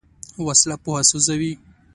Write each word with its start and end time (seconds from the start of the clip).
وسله 0.45 0.75
پوهه 0.83 1.03
سوځوي 1.09 1.53